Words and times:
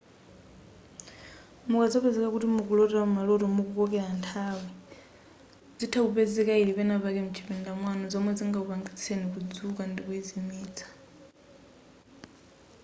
mukazapezeka 1.69 2.33
kuti 2.33 2.47
mukulota 2.55 2.99
maloto 3.15 3.45
mukukokera 3.55 4.09
nthawi 4.19 4.69
zitha 5.79 5.99
kutheka 6.05 6.51
yili 6.59 6.73
penapake 6.77 7.19
m'chipinda 7.25 7.71
mwanu 7.81 8.03
zomwe 8.11 8.31
zingakupangitseni 8.37 9.25
kudzuka 9.33 9.81
ndikuizimitsa 9.89 10.87